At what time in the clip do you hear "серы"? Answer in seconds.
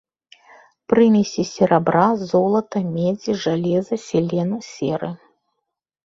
4.71-5.11